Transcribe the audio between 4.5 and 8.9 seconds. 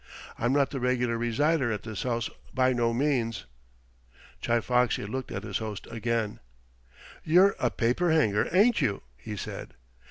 Foxy looked at his host again. "You're a paper hanger, ain't